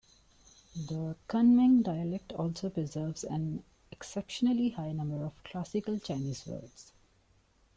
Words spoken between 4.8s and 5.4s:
number